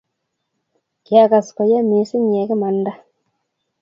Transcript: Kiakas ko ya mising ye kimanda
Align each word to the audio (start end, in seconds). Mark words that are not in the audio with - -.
Kiakas 1.05 1.47
ko 1.55 1.61
ya 1.71 1.81
mising 1.89 2.27
ye 2.33 2.41
kimanda 2.49 2.93